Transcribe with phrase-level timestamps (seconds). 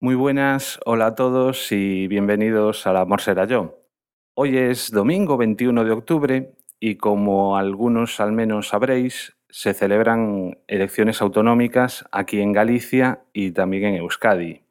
[0.00, 3.82] Muy buenas, hola a todos y bienvenidos a La Amor será yo.
[4.34, 11.20] Hoy es domingo 21 de octubre y como algunos al menos sabréis, se celebran elecciones
[11.20, 14.62] autonómicas aquí en Galicia y también en Euskadi.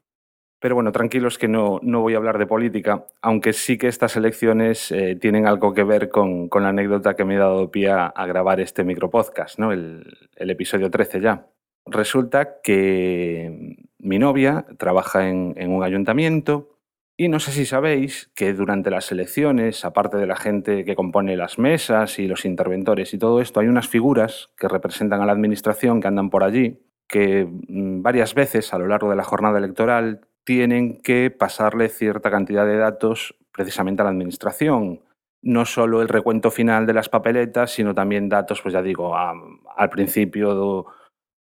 [0.61, 4.15] Pero bueno, tranquilos que no, no voy a hablar de política, aunque sí que estas
[4.15, 8.13] elecciones eh, tienen algo que ver con, la anécdota que me he dado pie a,
[8.28, 9.73] grabar este micropodcast, ¿no?
[9.73, 11.47] el, el episodio 13 ya.
[11.90, 16.77] Resulta que mi novia trabaja en, un ayuntamiento
[17.16, 21.35] y no sé si sabéis que durante las elecciones, aparte de la gente que compone
[21.35, 25.31] las mesas y los interventores y todo esto, hay unas figuras que representan a la
[25.31, 29.58] administración que andan por allí, que mm, varias veces a lo largo de la jornada
[29.58, 35.02] electoral tienen que pasarle cierta cantidad de datos precisamente a la administración.
[35.41, 39.89] No solo el recuento final de las papeletas, sino también datos, pues ya digo, al
[39.89, 40.85] principio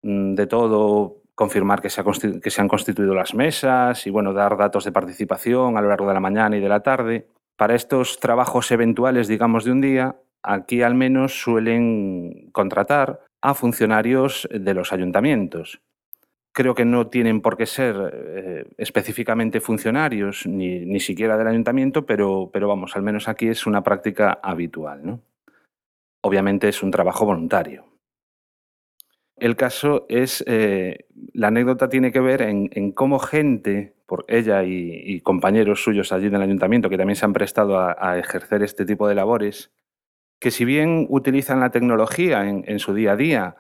[0.05, 4.57] de todo, confirmar que se, ha que se han constituido las mesas y bueno, dar
[4.57, 7.27] datos de participación a lo largo de la mañana y de la tarde.
[7.57, 14.49] Para estos trabajos eventuales, digamos, de un día, aquí al menos suelen contratar a funcionarios
[14.51, 15.81] de los ayuntamientos
[16.55, 22.07] creo que no tienen por qué ser eh, específicamente funcionarios, ni, ni, siquiera del ayuntamiento,
[22.07, 25.05] pero, pero vamos, al menos aquí es una práctica habitual.
[25.05, 25.21] ¿no?
[26.23, 27.94] Obviamente es un trabajo voluntario.
[29.37, 35.21] El caso es, eh, la anécdota tiene que ver en, cómo gente, por ella y,
[35.21, 39.09] compañeros suyos allí en el ayuntamiento, que también se han prestado a, ejercer este tipo
[39.09, 39.73] de labores,
[40.41, 43.57] que si bien utilizan la tecnología en, su día a día,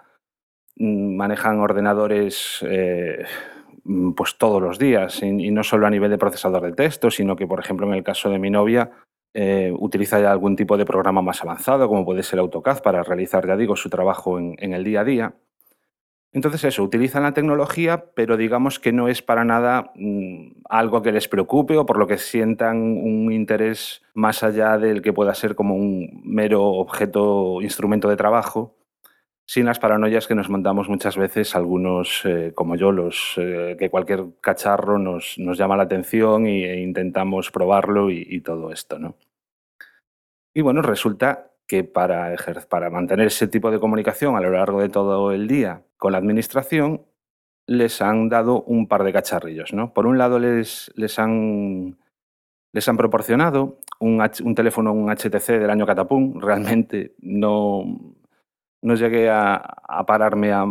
[0.77, 3.25] Mm, manejan ordenadores eh,
[4.16, 7.47] pues todos los días y, no solo a nivel de procesador de texto, sino que,
[7.47, 8.91] por ejemplo, en el caso de mi novia,
[9.34, 13.47] eh, utiliza ya algún tipo de programa más avanzado, como puede ser AutoCAD, para realizar,
[13.47, 15.34] ya digo, su trabajo en el día a día.
[16.34, 21.12] Entonces eso, utilizan la tecnología, pero digamos que no es para nada mmm, algo que
[21.12, 25.54] les preocupe o por lo que sientan un interés más allá del que pueda ser
[25.54, 28.75] como un mero objeto, instrumento de trabajo,
[29.47, 33.88] sin las paranoias que nos montamos muchas veces algunos, eh, como yo, los eh, que
[33.88, 39.14] cualquier cacharro nos, llama la atención e intentamos probarlo y, y, todo esto, ¿no?
[40.53, 42.34] Y bueno, resulta que para,
[42.69, 46.19] para mantener ese tipo de comunicación a lo largo de todo el día con la
[46.19, 47.06] administración,
[47.66, 49.94] les han dado un par de cacharrillos, ¿no?
[49.94, 51.98] Por un lado, les, les, han,
[52.72, 58.14] les han proporcionado un, teléfono, un HTC del año Catapum, realmente no
[58.84, 60.66] no llegué a, pararme a,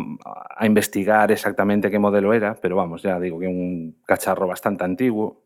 [0.61, 5.42] investigar exactamente qué modelo era, pero vamos, ya digo que un cacharro bastante antiguo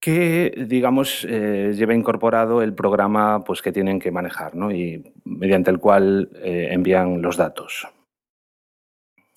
[0.00, 4.72] que, digamos, eh, lleva incorporado el programa pues, que tienen que manejar ¿no?
[4.72, 7.86] y mediante el cual eh, envían los datos.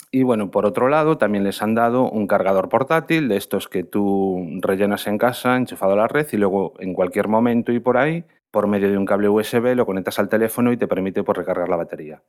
[0.10, 3.84] Y bueno, por otro lado, también les han dado un cargador portátil de estos que
[3.84, 7.98] tú rellenas en casa, enchufado a la red y luego en cualquier momento y por
[7.98, 11.40] ahí, por medio de un cable USB, lo conectas al teléfono y te permite pues,
[11.40, 12.22] recargar la batería.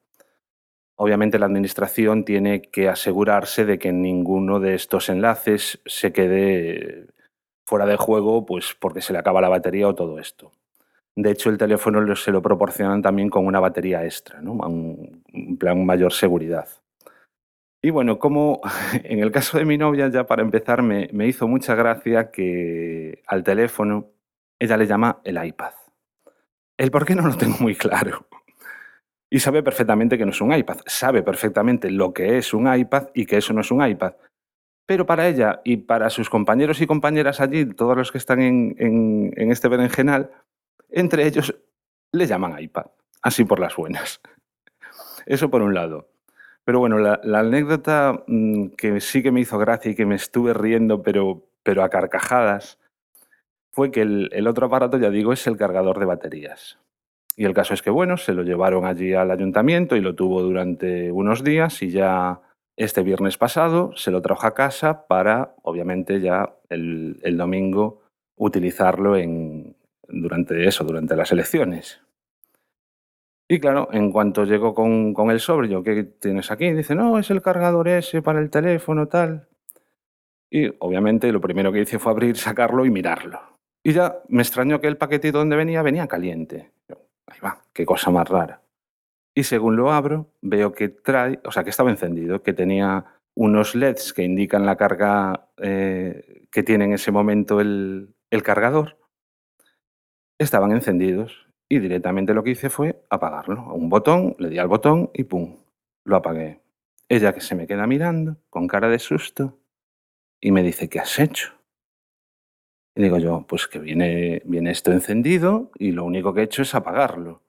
[0.96, 7.08] Obviamente la administración tiene que asegurarse de que ninguno de estos enlaces se quede
[7.66, 10.52] fuera de juego pues porque se le acaba la batería o todo esto.
[11.16, 14.52] De hecho, el teléfono se lo proporcionan también con una batería extra, ¿no?
[14.52, 15.22] un,
[15.58, 16.68] plan mayor seguridad.
[17.82, 18.60] Y bueno, como
[19.04, 23.44] en el caso de mi novia, ya para empezar, me hizo mucha gracia que al
[23.44, 24.10] teléfono
[24.58, 25.72] ella le llama el iPad.
[26.76, 28.26] El por qué no lo tengo muy claro
[29.34, 33.08] y sabe perfectamente que no es un iPad, sabe perfectamente lo que es un iPad
[33.14, 34.12] y que eso no es un iPad.
[34.86, 38.76] Pero para ella y para sus compañeros y compañeras allí, todos los que están en,
[38.78, 40.30] en, en este berenjenal,
[40.90, 41.54] entre ellos
[42.12, 42.86] le llaman iPad,
[43.22, 44.20] así por las buenas.
[45.26, 46.08] Eso por un lado.
[46.64, 50.54] Pero bueno, la, anécdota mmm, que sí que me hizo gracia y que me estuve
[50.54, 52.78] riendo, pero, pero a carcajadas,
[53.72, 56.78] fue que el, el otro aparato, ya digo, es el cargador de baterías.
[57.36, 60.42] Y el caso es que, bueno, se lo llevaron allí al ayuntamiento y lo tuvo
[60.42, 62.40] durante unos días y ya
[62.76, 68.02] este viernes pasado se lo trajo a casa para, obviamente, ya el, domingo
[68.36, 69.76] utilizarlo en,
[70.08, 72.00] durante eso, durante las elecciones.
[73.48, 76.72] Y claro, en cuanto llegó con, con el sobre, yo, ¿qué tienes aquí?
[76.72, 79.48] Dice, no, es el cargador ese para el teléfono, tal.
[80.50, 83.40] Y obviamente lo primero que hice fue abrir, sacarlo y mirarlo.
[83.82, 86.72] Y ya me extrañó que el paquetito donde venía venía caliente.
[87.26, 88.63] Ahí va, qué cosa más rara.
[89.34, 93.04] Y según lo abro, veo que trae, o sea, que estaba encendido, que tenía
[93.34, 98.98] unos LEDs que indican la carga eh, que tiene en ese momento el, cargador.
[100.38, 103.72] Estaban encendidos y directamente lo que hice fue apagarlo.
[103.72, 105.56] Un botón, le di al botón y pum,
[106.04, 106.60] lo apagué.
[107.08, 109.58] Ella que se me queda mirando con cara de susto
[110.40, 111.54] y me dice, ¿qué has hecho?
[112.96, 116.62] Y digo yo, pues que viene, viene esto encendido y lo único que he hecho
[116.62, 117.43] es apagarlo.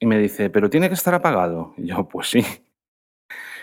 [0.00, 1.74] Y me dice, pero tiene que estar apagado.
[1.76, 2.42] Y yo, pues sí.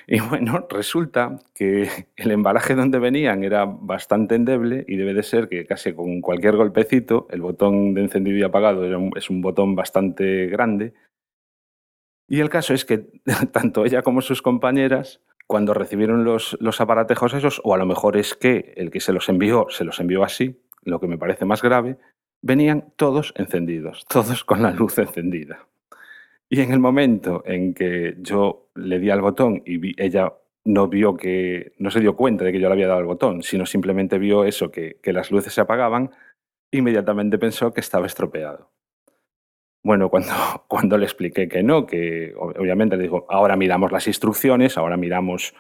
[0.07, 5.49] Y bueno, resulta que el embalaje donde venían era bastante endeble y debe de ser
[5.49, 8.85] que casi con cualquier golpecito, el botón de encendido y apagado
[9.15, 10.93] es un botón bastante grande.
[12.27, 12.99] Y el caso es que
[13.51, 18.17] tanto ella como sus compañeras, cuando recibieron los, los aparatejos esos, o a lo mejor
[18.17, 21.45] es que el que se los envió, se los envió así, lo que me parece
[21.45, 21.97] más grave,
[22.41, 25.67] venían todos encendidos, todos con la luz encendida.
[26.50, 30.33] Y en el momento en que yo le di al botón y ella
[30.63, 33.44] no vio que, no se dio cuenta de que yo le había dado el botón,
[33.44, 36.12] sino simplemente vio eso, que, las luces se apagaban,
[36.71, 38.71] inmediatamente pensó que estaba estropeado.
[39.83, 40.33] Bueno, cuando,
[40.68, 45.53] cuando le expliqué que no, que obviamente le dijo, ahora miramos las instrucciones, ahora miramos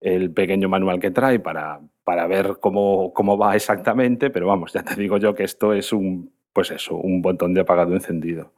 [0.00, 4.82] el pequeño manual que trae para, para ver cómo, cómo va exactamente, pero vamos, ya
[4.82, 8.52] te digo yo que esto es un, pues eso, un botón de apagado encendido.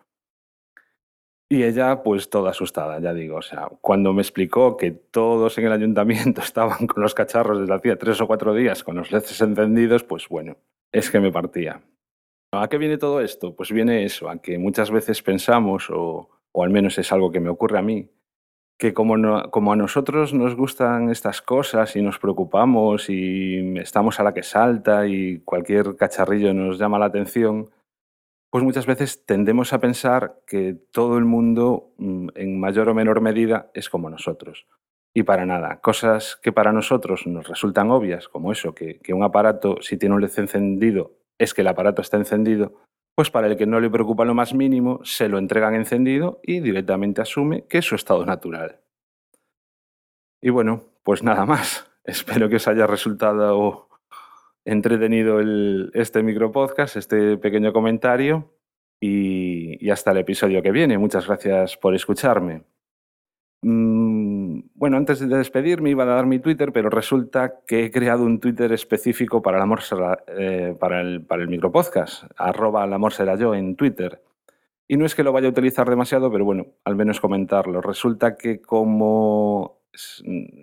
[1.49, 3.37] Y ella, pues toda asustada, ya digo.
[3.37, 7.75] O sea, cuando me explicó que todos en el ayuntamiento estaban con los cacharros desde
[7.75, 10.57] hacía tres o cuatro días con los LEDs encendidos, pues bueno,
[10.93, 11.83] es que me partía.
[12.53, 13.55] ¿A qué viene todo esto?
[13.55, 17.41] Pues viene eso, a que muchas veces pensamos, o, o al menos es algo que
[17.41, 18.09] me ocurre a mí,
[18.79, 19.15] que como,
[19.51, 24.43] como a nosotros nos gustan estas cosas y nos preocupamos y estamos a la que
[24.43, 27.71] salta y cualquier cacharrillo nos llama la atención,
[28.57, 33.21] pues muchas veces tendemos a pensar que todo el mundo, mm, en mayor o menor
[33.21, 34.67] medida, es como nosotros.
[35.15, 39.23] Y para nada, cosas que para nosotros nos resultan obvias, como eso, que, que un
[39.23, 42.81] aparato, si tiene un LED encendido, es que el aparato está encendido,
[43.15, 46.61] pues para el que no le preocupa lo más mínimo, se lo entregan encendido y
[46.61, 48.81] directamente asume que es su estado natural.
[50.41, 51.91] Y bueno, pues nada más.
[52.05, 53.86] Espero que os haya resultado
[54.67, 58.53] entretenido el, este micropodcast, este pequeño comentario
[59.01, 60.99] y, hasta el episodio que viene.
[60.99, 62.65] Muchas gracias por escucharme.
[63.63, 68.25] Mm, bueno, antes de despedirme iba a dar mi Twitter, pero resulta que he creado
[68.25, 69.71] un Twitter específico para el
[70.37, 74.21] eh, para, el, micropodcast, arroba el amor será yo en Twitter.
[74.89, 77.81] Y no es que lo vaya a utilizar demasiado, pero bueno, al menos comentarlo.
[77.81, 79.77] Resulta que como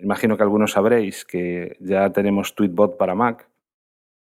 [0.02, 3.48] imagino que algunos sabréis que ya tenemos Tweetbot para Mac,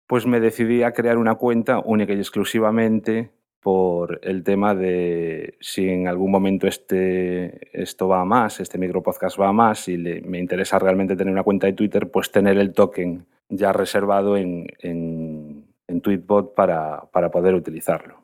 [0.08, 5.90] pues me decidí a crear una cuenta única y exclusivamente por el tema de si
[5.90, 10.22] en algún momento este, esto va a más, este micropodcast va a más y le,
[10.22, 14.68] me interesa realmente tener una cuenta de Twitter, pues tener el token ya reservado en,
[14.80, 18.22] en, en Tweetbot para, para poder utilizarlo.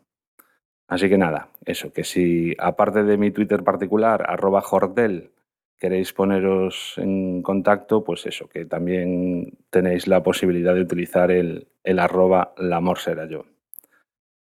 [0.88, 5.32] Así que nada, eso, que si aparte de mi Twitter particular, arroba Jordel,
[5.84, 12.00] queréis poneros en contacto, pues eso, que también tenéis la posibilidad de utilizar el, el
[12.00, 13.44] arroba la será yo.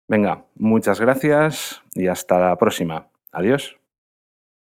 [0.09, 3.09] Venga, muchas gracias y hasta la próxima.
[3.33, 3.77] Adiós.